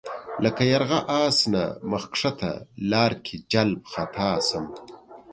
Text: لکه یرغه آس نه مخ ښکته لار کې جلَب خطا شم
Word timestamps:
لکه 0.43 0.63
یرغه 0.71 0.99
آس 1.23 1.37
نه 1.53 1.63
مخ 1.89 2.03
ښکته 2.19 2.51
لار 2.91 3.11
کې 3.25 3.35
جلَب 3.51 3.81
خطا 3.91 4.29
شم 4.47 4.65